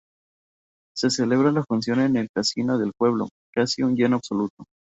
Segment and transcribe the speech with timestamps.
[0.95, 4.63] Se celebra la función en el casino del pueblo, con un lleno absoluto.